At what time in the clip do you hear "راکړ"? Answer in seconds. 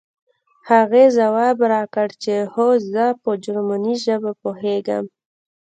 1.73-2.07